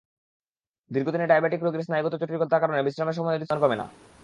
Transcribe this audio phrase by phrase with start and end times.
[0.91, 3.85] দীর্ঘদিনের ডায়াবেটিক রোগীর স্নায়ুগত জটিলতার কারণে বিশ্রামের সময়ও হৃদ্স্পন্দন কমে না।